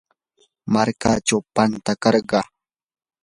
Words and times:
markachaw 0.73 1.41
pantakarquu. 1.55 2.39